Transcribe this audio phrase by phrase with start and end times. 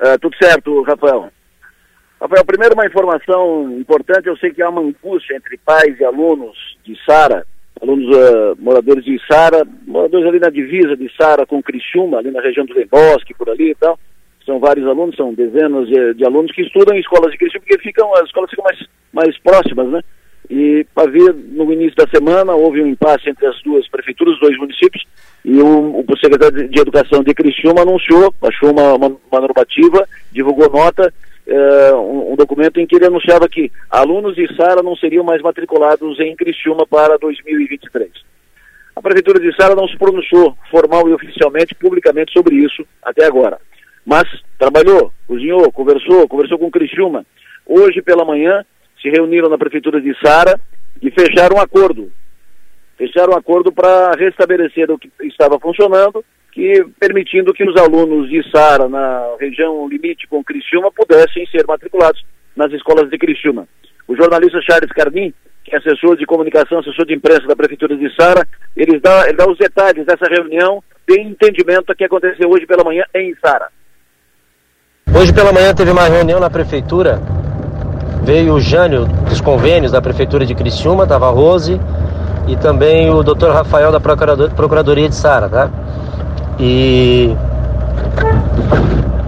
[0.00, 1.30] Uh, tudo certo, Rafael.
[2.18, 6.56] Rafael, primeiro uma informação importante, eu sei que há uma angústia entre pais e alunos
[6.82, 7.46] de Sara,
[7.80, 12.40] alunos uh, moradores de Sara, moradores ali na divisa de Sara com Criciúma, ali na
[12.40, 13.98] região do Bosque, por ali e tal.
[14.46, 17.82] São vários alunos, são dezenas de, de, alunos que estudam em escolas de Criciúma, porque
[17.82, 20.00] ficam, as escolas ficam mais, mais próximas, né?
[20.48, 24.40] E para ver, no início da semana, houve um impasse entre as duas prefeituras, os
[24.40, 25.04] dois municípios,
[25.44, 30.70] e o, o secretário de Educação de Criciúma anunciou, achou uma, uma, uma normativa, divulgou
[30.70, 31.12] nota,
[31.46, 35.42] uh, um, um, documento em que ele anunciava que alunos de Sara não seriam mais
[35.42, 38.10] matriculados em Criciúma para 2023.
[38.94, 43.58] A Prefeitura de Sara não se pronunciou formal e oficialmente, publicamente sobre isso até agora.
[44.04, 44.24] Mas
[44.58, 47.24] trabalhou, cozinhou, conversou, conversou com Criciúma.
[47.66, 48.64] Hoje pela manhã
[49.00, 50.60] se reuniram na Prefeitura de Sara
[51.00, 52.10] e fecharam um acordo.
[53.00, 56.22] Fecharam um acordo para restabelecer o que estava funcionando
[56.52, 62.22] que permitindo que os alunos de Sara, na região limite com Criciúma, pudessem ser matriculados
[62.54, 63.66] nas escolas de Criciúma.
[64.06, 65.32] O jornalista Charles Cardim,
[65.64, 69.36] que é assessor de comunicação, assessor de imprensa da Prefeitura de Sara, ele dá, ele
[69.38, 73.68] dá os detalhes dessa reunião de entendimento que aconteceu hoje pela manhã em Sara.
[75.18, 77.18] Hoje pela manhã teve uma reunião na Prefeitura,
[78.24, 81.80] veio o Jânio dos convênios da Prefeitura de Criciúma, estava Rose,
[82.50, 85.70] e também o doutor Rafael da Procuradoria de Sara, tá?
[86.58, 87.34] E,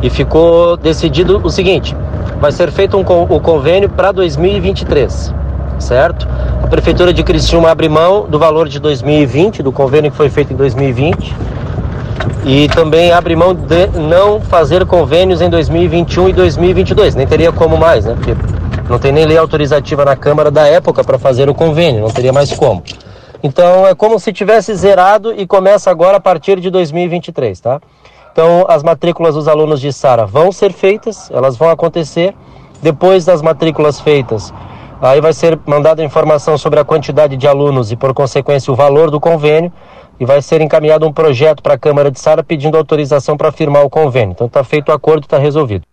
[0.03, 1.97] e ficou decidido o seguinte:
[2.41, 5.33] vai ser feito um, o convênio para 2023,
[5.79, 6.27] certo?
[6.64, 10.53] A Prefeitura de Criciúma abre mão do valor de 2020, do convênio que foi feito
[10.53, 11.33] em 2020,
[12.45, 17.14] e também abre mão de não fazer convênios em 2021 e 2022.
[17.14, 18.14] Nem teria como mais, né?
[18.17, 18.34] Porque
[18.89, 22.33] não tem nem lei autorizativa na Câmara da época para fazer o convênio, não teria
[22.33, 22.83] mais como.
[23.43, 27.81] Então é como se tivesse zerado e começa agora a partir de 2023, tá?
[28.31, 32.35] Então as matrículas dos alunos de Sara vão ser feitas, elas vão acontecer.
[32.83, 34.53] Depois das matrículas feitas,
[35.01, 39.11] aí vai ser mandada informação sobre a quantidade de alunos e por consequência o valor
[39.11, 39.73] do convênio
[40.19, 43.85] e vai ser encaminhado um projeto para a Câmara de Sara pedindo autorização para firmar
[43.85, 44.33] o convênio.
[44.33, 45.85] Então está feito o acordo, está resolvido.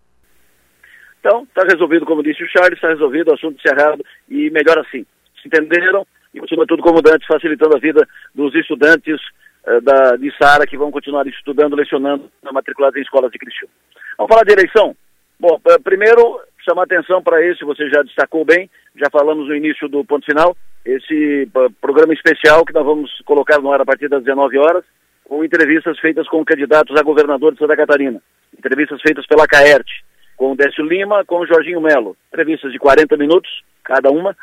[1.20, 5.06] Então, está resolvido, como disse o Charles, está resolvido, o assunto encerrado e melhor assim.
[5.42, 9.20] Se entenderam, e continua tudo como antes, facilitando a vida dos estudantes
[9.68, 13.74] uh, da, de Sara que vão continuar estudando, lecionando, matriculados em escolas de Criciúma.
[14.18, 14.96] Vamos falar de eleição?
[15.40, 19.88] Bom, uh, primeiro, chamar atenção para esse, você já destacou bem, já falamos no início
[19.88, 24.08] do ponto final, esse uh, programa especial que nós vamos colocar no ar a partir
[24.08, 24.84] das 19 horas,
[25.24, 28.22] com entrevistas feitas com candidatos a governador de Santa Catarina,
[28.58, 30.04] entrevistas feitas pela Caerte,
[30.36, 33.50] com o Décio Lima, com o Jorginho Melo, entrevistas de 40 minutos,
[33.84, 34.36] cada uma,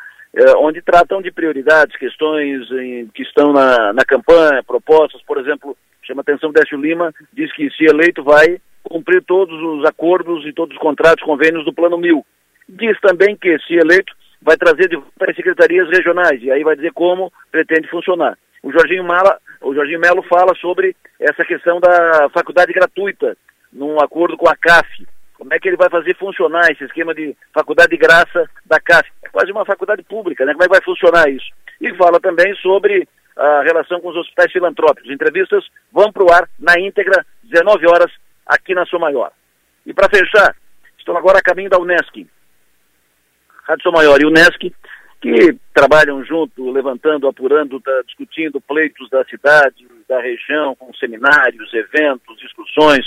[0.57, 6.21] onde tratam de prioridades, questões em, que estão na, na campanha, propostas, por exemplo, chama
[6.21, 10.81] atenção Décio Lima, diz que se eleito vai cumprir todos os acordos e todos os
[10.81, 12.25] contratos, convênios do Plano Mil.
[12.67, 16.93] Diz também que, se eleito, vai trazer volta as secretarias regionais, e aí vai dizer
[16.93, 18.37] como pretende funcionar.
[18.63, 23.37] O Jorginho, Mala, o Jorginho Melo fala sobre essa questão da faculdade gratuita,
[23.71, 25.05] num acordo com a CAF.
[25.37, 29.07] Como é que ele vai fazer funcionar esse esquema de faculdade de graça da CAF?
[29.23, 30.53] É quase uma faculdade pública, né?
[30.53, 31.45] Como é que vai funcionar isso?
[31.79, 35.11] E fala também sobre a relação com os hospitais filantrópicos.
[35.11, 38.11] Entrevistas vão para o ar na íntegra, 19 horas,
[38.45, 39.31] aqui na Sua Maior.
[39.85, 40.55] E para fechar,
[40.97, 42.27] estou agora a caminho da Unesc.
[43.63, 44.73] Rádio Sua Maior e Unesc,
[45.21, 52.39] que trabalham junto, levantando, apurando, tá, discutindo pleitos da cidade, da região, com seminários, eventos,
[52.39, 53.05] discussões,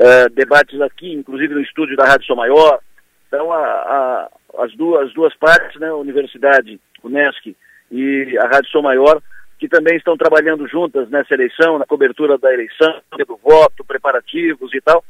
[0.00, 2.80] uh, debates aqui, inclusive no estúdio da Rádio Sou Maior.
[3.28, 7.54] Então, a, a, as, duas, as duas partes, né, a Universidade, Unesc
[7.90, 9.22] e a Rádio Sou Maior,
[9.58, 14.80] que também estão trabalhando juntas nessa eleição, na cobertura da eleição, do voto, preparativos e
[14.80, 15.04] tal.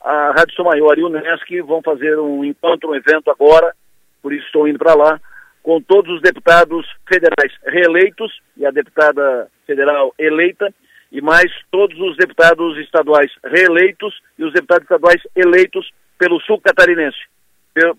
[0.00, 3.72] A Rádio Sou Maior e o Unesc vão fazer um encontro, um evento agora,
[4.20, 5.20] por isso estou indo para lá,
[5.62, 10.74] com todos os deputados federais reeleitos e a deputada federal eleita,
[11.12, 17.18] e mais todos os deputados estaduais reeleitos e os deputados estaduais eleitos pelo sul catarinense,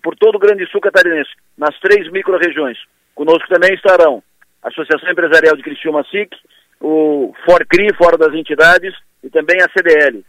[0.02, 2.76] por todo o Grande Sul catarinense, nas três micro-regiões.
[3.14, 4.22] Conosco também estarão
[4.60, 6.34] a Associação Empresarial de Criciúma SIC,
[6.80, 8.92] o FORCRI, Fora das Entidades,
[9.22, 10.24] e também a CDL.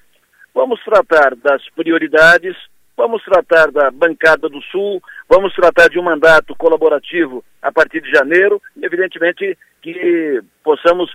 [0.53, 2.55] Vamos tratar das prioridades,
[2.95, 8.11] vamos tratar da bancada do Sul, vamos tratar de um mandato colaborativo a partir de
[8.11, 11.11] janeiro, e evidentemente que possamos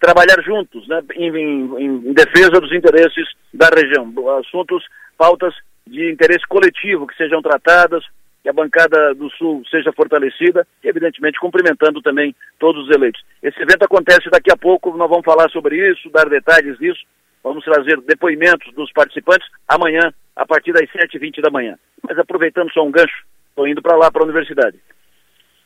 [0.00, 4.12] trabalhar juntos né, em, em, em, defesa dos interesses da região.
[4.38, 4.84] Assuntos,
[5.18, 5.54] pautas
[5.86, 8.04] de interesse coletivo que sejam tratadas,
[8.42, 13.22] que a bancada do Sul seja fortalecida e, evidentemente, cumprimentando também todos os eleitos.
[13.42, 17.00] Esse evento acontece daqui a pouco, nós vamos falar sobre isso, dar detalhes disso.
[17.42, 21.78] Vamos trazer depoimentos dos participantes amanhã, a partir das 7h20 da manhã.
[22.02, 24.78] Mas aproveitando só um gancho, estou indo para lá, para a universidade.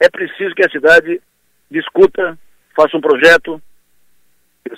[0.00, 1.20] É preciso que a cidade
[1.70, 2.38] discuta,
[2.74, 3.60] faça um projeto.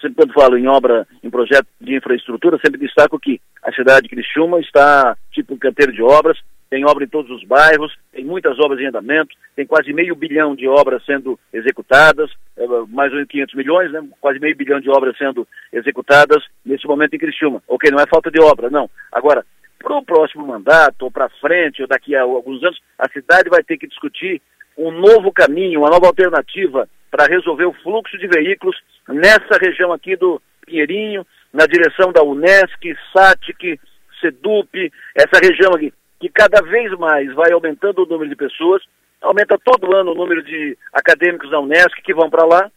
[0.01, 4.09] Sempre quando falo em obra, em projeto de infraestrutura, sempre destaco que a cidade de
[4.09, 6.39] Criciúma está tipo um canteiro de obras,
[6.71, 10.55] tem obra em todos os bairros, tem muitas obras em andamento, tem quase meio bilhão
[10.55, 14.03] de obras sendo executadas, é, mais ou menos 500 milhões, né?
[14.21, 17.61] quase meio bilhão de obras sendo executadas nesse momento em Criciúma.
[17.67, 18.89] Ok, não é falta de obra, não.
[19.11, 19.45] Agora,
[19.79, 23.65] para o próximo mandato, ou para frente, ou daqui a alguns anos, a cidade vai
[23.65, 24.41] ter que discutir
[24.79, 26.89] um novo caminho, uma nova alternativa
[27.21, 28.75] para resolver o fluxo de veículos
[29.07, 33.79] nessa região aqui do Pinheirinho, na direção da Unesc, SATIC,
[34.19, 38.83] SEDUP, essa região aqui que cada vez mais vai aumentando o número de pessoas,
[39.21, 42.71] aumenta todo ano o número de acadêmicos da Unesco que vão para lá,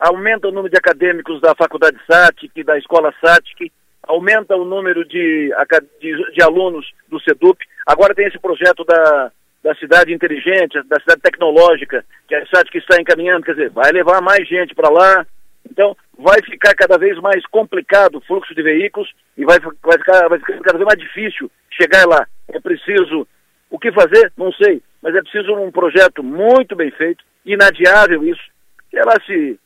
[0.00, 3.70] aumenta o número de acadêmicos da Faculdade SATIC, da Escola SATIC,
[4.02, 5.52] aumenta o número de,
[6.00, 7.58] de, de alunos do SEDUP.
[7.86, 9.30] Agora tem esse projeto da,
[9.66, 14.22] da cidade inteligente, da cidade tecnológica, que a SATIC está encaminhando, quer dizer, vai levar
[14.22, 15.26] mais gente para lá.
[15.68, 20.28] Então, vai ficar cada vez mais complicado o fluxo de veículos e vai, vai, ficar,
[20.28, 22.24] vai ficar cada vez mais difícil chegar lá.
[22.46, 23.26] É preciso.
[23.68, 24.32] O que fazer?
[24.36, 24.80] Não sei.
[25.02, 28.44] Mas é preciso um projeto muito bem feito, inadiável isso.
[28.88, 29.58] Que ela se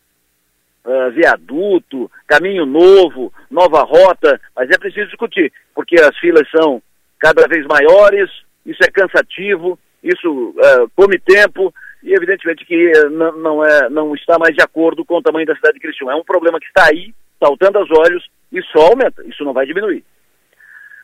[0.87, 6.83] uh, viaduto, caminho novo, nova rota, mas é preciso discutir, porque as filas são
[7.19, 8.31] cada vez maiores,
[8.65, 14.39] isso é cansativo, isso uh, come tempo, e evidentemente que uh, não, é, não está
[14.39, 16.13] mais de acordo com o tamanho da cidade de Criciúma.
[16.13, 19.67] É um problema que está aí, saltando aos olhos, e só aumenta, isso não vai
[19.67, 20.05] diminuir.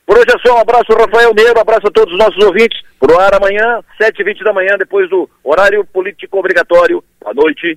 [0.06, 2.80] Por hoje é só, um abraço Rafael Neiro, um abraço a todos os nossos ouvintes.
[3.00, 7.02] Pro ar amanhã, 7h20 da manhã, depois do horário político obrigatório.
[7.20, 7.74] Boa noite.